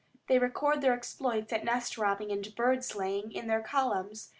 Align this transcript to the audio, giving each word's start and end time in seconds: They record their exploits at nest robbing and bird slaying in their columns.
They 0.25 0.39
record 0.39 0.81
their 0.81 0.93
exploits 0.93 1.53
at 1.53 1.63
nest 1.63 1.95
robbing 1.95 2.31
and 2.31 2.55
bird 2.55 2.83
slaying 2.83 3.31
in 3.33 3.45
their 3.45 3.61
columns. 3.61 4.29